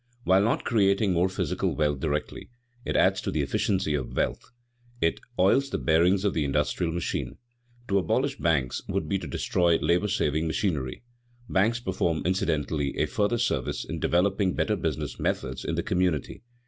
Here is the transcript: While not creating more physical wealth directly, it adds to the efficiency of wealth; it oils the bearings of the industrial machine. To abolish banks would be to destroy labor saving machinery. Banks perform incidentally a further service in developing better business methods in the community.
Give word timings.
While 0.23 0.41
not 0.41 0.63
creating 0.63 1.13
more 1.13 1.29
physical 1.29 1.75
wealth 1.75 1.99
directly, 1.99 2.49
it 2.85 2.95
adds 2.95 3.21
to 3.21 3.29
the 3.29 3.43
efficiency 3.43 3.93
of 3.93 4.15
wealth; 4.15 4.49
it 4.99 5.19
oils 5.37 5.69
the 5.69 5.77
bearings 5.77 6.25
of 6.25 6.33
the 6.33 6.43
industrial 6.43 6.91
machine. 6.91 7.37
To 7.87 7.99
abolish 7.99 8.39
banks 8.39 8.81
would 8.87 9.07
be 9.07 9.19
to 9.19 9.27
destroy 9.27 9.77
labor 9.77 10.07
saving 10.07 10.47
machinery. 10.47 11.03
Banks 11.47 11.79
perform 11.79 12.23
incidentally 12.25 12.97
a 12.97 13.05
further 13.05 13.37
service 13.37 13.85
in 13.85 13.99
developing 13.99 14.55
better 14.55 14.75
business 14.75 15.19
methods 15.19 15.63
in 15.63 15.75
the 15.75 15.83
community. 15.83 16.41